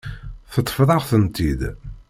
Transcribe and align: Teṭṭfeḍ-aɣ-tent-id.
Teṭṭfeḍ-aɣ-tent-id. 0.53 1.61